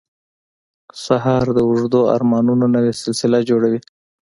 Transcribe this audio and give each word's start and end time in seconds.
سهار 1.05 1.45
د 1.57 1.59
اوږدو 1.67 2.01
ارمانونو 2.15 2.65
نوې 2.75 2.93
سلسله 3.01 3.39
جوړوي. 3.49 3.79